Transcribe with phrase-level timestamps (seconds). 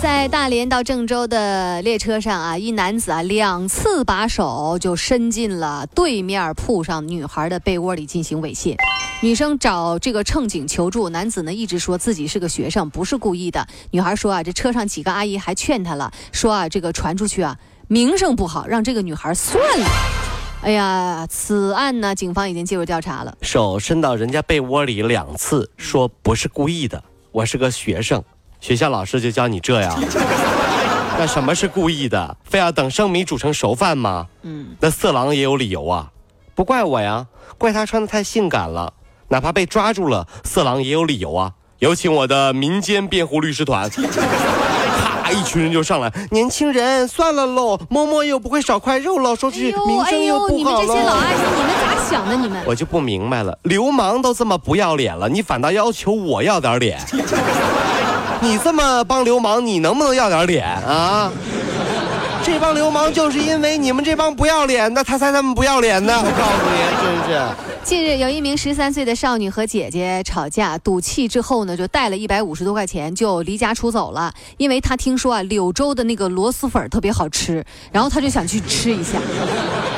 [0.00, 8.76] 在大连到郑州的列车上啊，一男子啊两次把手就伸进了对面铺上女孩的被窝里进行猥亵。
[9.20, 13.66] 女生找这个乘警求助，男子呢一直说自己是个学生，不是故意的。
[13.90, 17.58] 女孩说啊，这车上几个阿姨还劝她了，说啊这个传出去啊
[17.88, 19.86] 名声不好，让这个女孩算了。
[20.62, 23.36] 哎呀，此案呢，警方已经介入调查了。
[23.42, 28.22] 手伸到人家被窝里两次，说不是故意的，我是个学生。
[28.60, 29.98] 学校老师就教你这样，
[31.18, 32.36] 那什么是故意的？
[32.44, 34.26] 非要等生米煮成熟饭吗？
[34.42, 36.10] 嗯，那色狼也有理由啊，
[36.54, 37.26] 不怪我呀，
[37.56, 38.92] 怪他穿的太性感了。
[39.28, 41.52] 哪怕被抓住了，色狼也有理由啊。
[41.80, 43.88] 有请我的民间辩护律师团。
[45.28, 50.82] 咔，一群人就上来，年轻人算了喽，摸摸又不会少块肉喽，说出去名声又不好了。
[50.82, 52.36] 你们这些老阿姨，你们咋想的？
[52.36, 56.98] 你们我就不明白了，流氓都这么不要脸了，你反倒要求我要点脸。
[58.48, 61.30] 你这么帮流氓，你能不能要点脸啊？
[62.42, 66.14] 这帮流氓就是因为你们这帮不要脸的，他才那么不要脸呢。
[66.16, 67.38] 我告诉你，真是。
[67.84, 74.32] 近日，有一名十三岁的少女和姐姐吵架，赌气之后呢，就带了一百五十多块钱就离家出走了。
[74.56, 77.62] 因为她听说啊，柳州的那个螺蛳粉特别好吃，
[77.92, 79.18] 然后她就想去吃一下。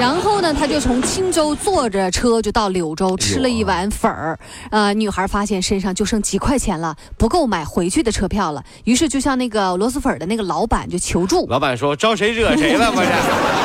[0.00, 4.38] 然后呢，他就从青州坐着车就到柳州吃了一碗粉儿。
[4.70, 11.46] 呃，女孩发现身上就剩几块钱了，不够买回去的车票了，于是就向那个螺蛳粉的那个老板就求助。
[11.48, 12.90] 老板说：“招谁惹谁了？
[12.90, 13.08] 不是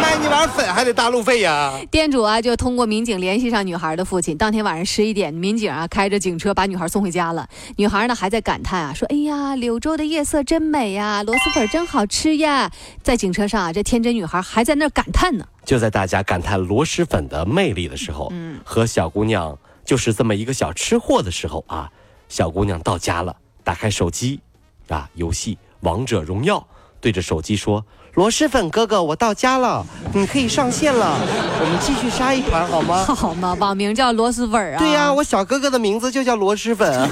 [0.00, 4.04] 卖你碗粉还得大路费呀？”店主啊，就通过民警联系上女孩的。
[4.04, 7.48] 父亲当天晚上十一点，民警啊开着警车把女孩送回家了。
[7.76, 12.70] 女孩呢还在感叹啊，说：“哎呀，柳州的夜色真美呀，螺蛳粉真好吃呀。”
[13.02, 15.44] 在警车上啊，这天真女孩还在那感叹呢。
[15.70, 21.88] 就在大家感叹螺蛳粉的魅力的时候，嗯，和小姑娘就是这么一个小吃货的时候啊，
[22.28, 24.40] 小姑娘到家了，打开手机，
[24.88, 26.66] 啊，游戏王者荣耀，
[27.00, 27.84] 对着手机说。
[28.14, 31.16] 螺蛳粉哥哥，我到家了，你可以上线了，
[31.60, 33.04] 我们继续杀一盘好吗？
[33.04, 33.56] 好吗？
[33.60, 34.78] 网名叫螺蛳粉啊。
[34.80, 37.08] 对呀，我小哥哥的名字就叫螺蛳粉。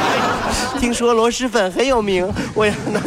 [0.80, 3.00] 听说螺蛳粉很有名，我要拿。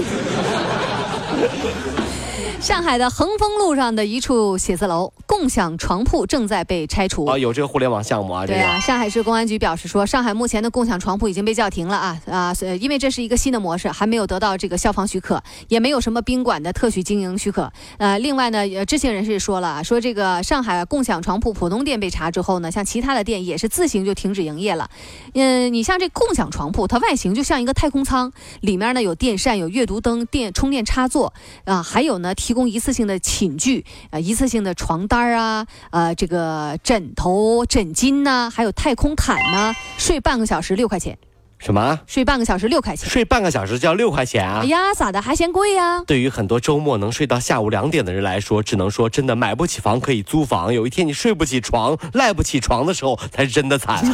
[2.63, 7.25] 上海的恒丰路上的一处写字楼共享床铺正在被拆除。
[7.25, 8.47] 啊，有这个互联网项目啊？
[8.47, 17.69] 对啊，上海市公安局表示说，上海目前的共享床铺已经被叫停了啊啊，因为这是一个新的模式，还没有得到这个消防许可，也没有什么宾馆的特许经营许可。
[17.97, 24.89] 呃，另外呢，知情人士说了，说这个上海共享床铺浦东店被查之后呢，像其他的店也是自行就停止营业了。
[25.33, 28.31] 嗯，你像这共享床铺，它外形就像一个太空舱，
[28.61, 31.33] 里面呢有电扇、有阅读灯、电充电插座
[31.65, 32.52] 啊，还有呢提。
[32.53, 41.17] 提供一次性的寝具啊，一次性的床单啊，呃，这个枕头、枕巾呐，还有太空毯呐，睡半个小时六块钱。
[41.57, 41.99] 什么？
[42.05, 43.09] 睡半个小时六块钱？
[43.09, 44.59] 睡半个小时就要六块钱啊？
[44.61, 46.03] 哎呀，咋的还嫌贵呀？
[46.05, 50.71] 对于很多周末能睡到下午两点的人来说，只能说真的买不起房可以租房。
[50.71, 54.05] 有一天你睡不起床、赖不起床的时候，才是真的惨。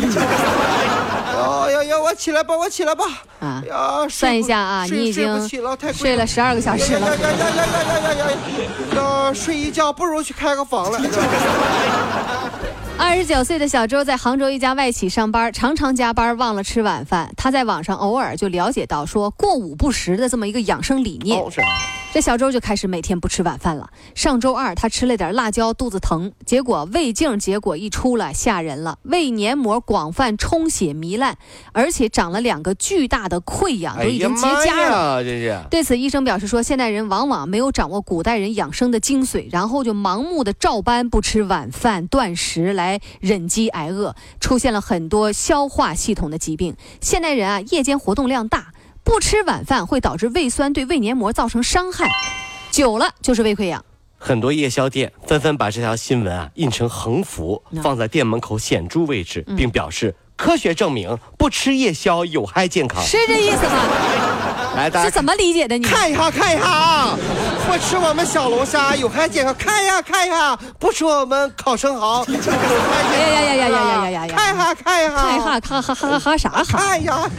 [2.02, 3.06] 我起来吧，我起来吧。
[3.40, 3.64] 啊，
[4.10, 5.50] 算一下啊，你已经
[5.94, 7.18] 睡了十二个小时了。
[8.92, 11.00] 那睡一觉不如去开个房了。
[12.98, 17.32] 二十九岁的小周在杭州一家外企上班，常常加班忘了吃晚饭。
[17.38, 21.42] 他在网上偶尔就了解到说过午不食的这么一个养生理念。
[22.12, 23.92] 这小周就开始每天不吃晚饭了。
[24.16, 31.38] 上周二他吃了点辣椒，肚子疼，结果胃镜结果一出来，吓人了，胃黏膜广泛充血糜烂，
[31.72, 35.24] 而且长了两个巨大的溃疡，都已经结痂了。
[35.24, 35.60] 这是。
[35.70, 46.76] 对此，医生表示说，现代人往往没有掌握古代人养生的精髓，然后就盲目的照搬不吃晚饭、断食来忍饥挨饿，出现了很多消化系统的疾病。
[47.00, 48.74] 现代人啊，夜间活动量大。
[49.04, 52.10] 不吃晚饭会导致胃酸对胃黏膜造成伤害，
[52.72, 53.84] 久了就是胃溃疡。
[54.18, 63.02] 很多夜宵店纷纷把这条新闻啊印成横幅，放在店门口显著位置，并表示科学证明不吃夜宵有害健康。
[63.02, 63.88] 是这意思吗？
[64.76, 65.78] 来，大家是怎么理解的？
[65.78, 67.18] 你看一下，看一下啊！
[67.66, 72.62] 不吃我们小龙虾有害健康，看一下，看一下；不吃我们烤生蚝有害健康。
[73.20, 74.36] 呀呀呀呀呀呀呀！
[74.36, 76.64] 看一下，看一下，看一下，看哈哈哈啥哈？
[76.66, 77.30] 看一下。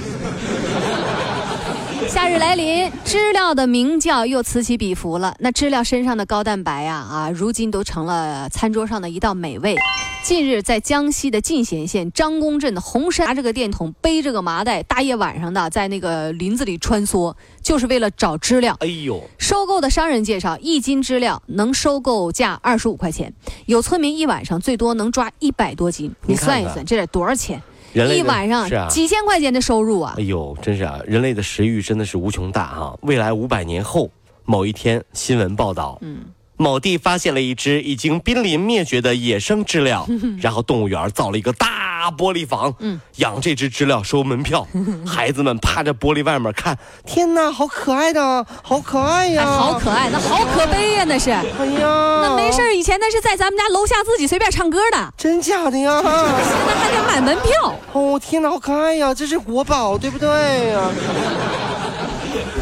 [2.09, 5.37] 夏日来临，知了的鸣叫又此起彼伏了。
[5.39, 9.77] 那知了身上的高蛋白呀，啊，如今都成了餐桌上的一道美味。
[10.23, 18.77] 近日，在江西的进贤县张公镇的红山，拿着个电筒，背着个麻袋，大夜晚上的在那个林子里穿梭，就是为了找知了。
[18.81, 19.23] 哎呦！
[19.39, 23.33] 收购的商人介绍，一斤知了能收购价二十五块钱，
[23.67, 26.13] 有村民一晚上最多能抓一百多斤。
[26.27, 27.63] 你算一算，这得多少钱？
[27.93, 30.15] 一晚上几千块钱的收入啊！
[30.17, 31.01] 哎呦，真是啊！
[31.07, 32.99] 人类的食欲真的是无穷大哈！
[33.03, 34.11] 未来五百年后，
[34.45, 36.25] 某一天新闻报道，嗯。
[36.61, 40.07] 某地发现了一只已经濒临灭绝的野生知了，
[40.43, 42.75] 然后动物园造了一个大玻璃房，
[43.17, 44.67] 养这只知了收门票，
[45.07, 46.77] 孩子们趴着玻璃外面看，
[47.07, 55.99] 天哪，好可爱的，好可爱呀，好可爱，那好可悲呀，那是，哎呀，那没事以前那是在咱们家楼下自己随便唱歌的，真假的呀？
[56.03, 60.29] 现在还得买门票，哦，天哪，好可爱呀，这是国宝，对不对？
[60.29, 60.91] 呀？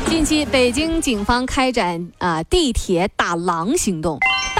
[0.06, 4.19] 近期，北京警方开展啊地铁打狼行动。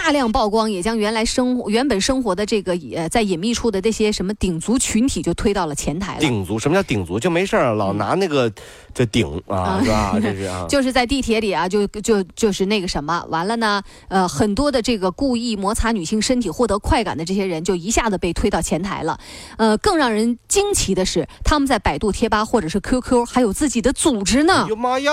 [0.09, 6.21] 大量曝光，也将原来生原本生活的这个呃在隐秘处的这些什么顶足群体就推到了前台了。
[6.21, 7.21] 顶足什么叫顶足？
[7.21, 8.51] 就没事儿老拿那个
[8.95, 10.17] 这顶啊，是吧？
[10.23, 19.21] 这是啊，就是在地铁里啊，就就就是那个什么，完了呢，呃，很多的这个故意摩擦女性身体获得快感的这些人，就一下子被推到前台了。
[19.59, 24.63] 呃，更让人惊奇的是，他们在百度贴吧或者是 QQ 还有自己的组织呢。
[24.65, 25.13] 哎呦妈呀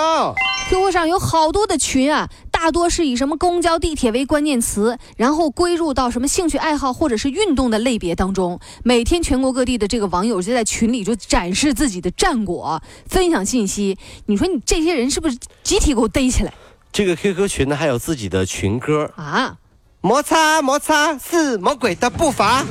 [0.70, 2.30] ！QQ 上有好多的群啊。
[2.58, 8.58] 大多是以什么公交、地铁为关键词，然后归入到什么兴趣爱好或者是运动的类别当中。
[8.82, 13.98] 每天全国各地的这个网友就在群里就展示自己的战果，分享信息。
[14.24, 16.54] 你说你这些人是不是集体给我逮起来？
[16.90, 19.58] 这个 QQ 群呢还有自己的群歌啊。
[20.00, 22.64] 摩擦摩擦是魔鬼的步伐，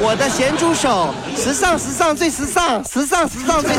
[0.00, 3.70] 我的咸猪手，时尚时尚最时尚，时尚时尚最。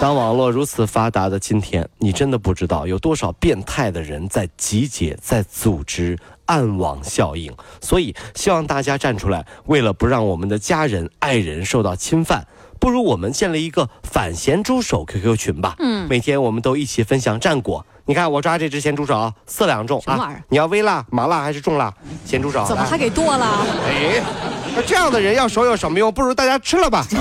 [0.00, 6.16] 当网络如此发达的今天，你真的不知道有多少变态的人在集结、在组织
[6.46, 7.52] 暗网效应。
[7.80, 12.46] 所以，希望大家站出来，为了不让我们的家人、爱人受到侵犯，
[12.78, 15.74] 不如我们建立一个反咸猪手 QQ 群吧。
[15.80, 17.84] 嗯，每天我们都一起分享战果。
[18.04, 20.32] 你看我抓这只咸猪手，四两重啊！
[20.48, 21.92] 你要微辣、麻辣还是重辣？
[22.24, 23.66] 咸猪手怎么还给剁了？
[23.84, 24.22] 哎，
[24.76, 26.10] 那这样的人要手有什么用？
[26.12, 27.04] 不如大家吃了吧。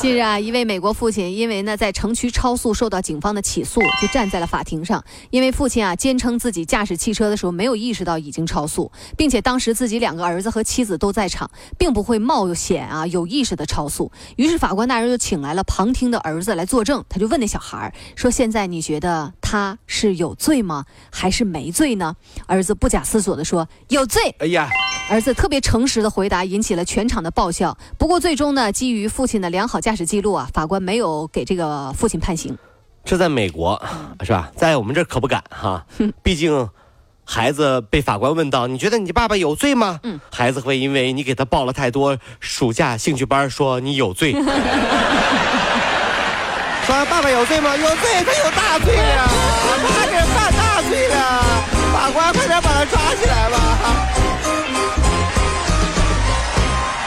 [0.00, 5.02] 近日啊，一位美国父亲因为呢在城区超速受到警方的起诉，就站在了法庭上。
[5.30, 14.12] 因为父亲啊坚称自己驾驶汽车的时候没有意识到已经超速，并且当时自己两个儿子和妻子都在场，并不会冒险啊有意识的超速。
[14.36, 20.84] 于是法官大人就请来了旁听的儿子来作证，他就问那小孩说：“现在你觉得他是有罪吗？
[21.10, 22.14] 还是没罪呢？”
[22.46, 24.68] 儿子不假思索地说：“有罪。”哎呀，
[25.08, 27.78] 儿子特别诚实的回答引起了全场的爆笑。
[27.98, 29.80] 不过最终呢，基于父亲的良好。
[29.80, 32.58] 驾驶记录啊，法官没有给这个父亲判刑。
[33.04, 33.82] 这在美国
[34.22, 34.50] 是吧？
[34.54, 35.86] 在我们这可不敢哈。
[36.22, 36.68] 毕竟，
[37.24, 44.34] 孩子被法官问到：“你觉得你爸爸有罪吗？”嗯，孩子会因为你给他报了太多暑假兴趣班，说你有罪。
[46.88, 47.76] 说爸爸有罪吗？
[47.76, 49.28] 有罪，他有大罪呀！
[49.88, 51.44] 他这犯大罪了，
[51.92, 53.58] 法官快点把他抓起来吧。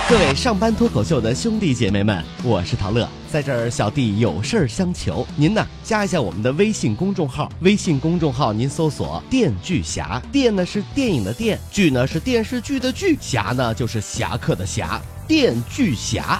[0.08, 16.40] 各位上班脱口秀的兄弟姐妹们，我是陶乐，在这儿小弟有事儿相求，您呢加一下我们的微信公众号，微信公众号您搜索“电锯侠”，电呢是电影的电，剧呢是电视剧的剧，侠呢就是侠客的侠，电锯侠。